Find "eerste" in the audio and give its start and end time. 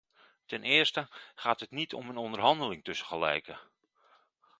0.63-1.09